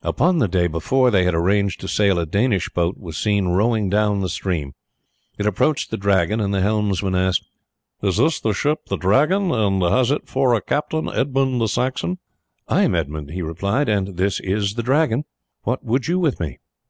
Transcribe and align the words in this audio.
Upon 0.00 0.38
the 0.38 0.48
day 0.48 0.68
before 0.68 1.10
they 1.10 1.24
had 1.26 1.34
arranged 1.34 1.78
to 1.82 1.86
sail 1.86 2.18
a 2.18 2.24
Danish 2.24 2.70
boat 2.70 2.96
was 2.98 3.18
seen 3.18 3.48
rowing 3.48 3.90
down 3.90 4.22
the 4.22 4.30
stream. 4.30 4.72
It 5.36 5.44
approached 5.44 5.90
the 5.90 5.98
Dragon 5.98 6.40
and 6.40 6.54
the 6.54 6.62
helmsman 6.62 7.14
asked: 7.14 7.44
"Is 8.02 8.16
this 8.16 8.40
ship 8.56 8.86
the 8.86 8.96
Dragon? 8.96 9.52
and 9.52 9.82
has 9.82 10.10
it 10.10 10.26
for 10.26 10.54
a 10.54 10.62
captain 10.62 11.10
Edmund 11.10 11.60
the 11.60 11.68
Saxon?" 11.68 12.20
"I 12.66 12.84
am 12.84 12.94
Edmund," 12.94 13.32
he 13.32 13.42
replied, 13.42 13.90
"and 13.90 14.16
this 14.16 14.40
is 14.40 14.76
the 14.76 14.82
Dragon. 14.82 15.24
What 15.64 15.84
would 15.84 16.08
you 16.08 16.18
with 16.18 16.40
me?" 16.40 16.56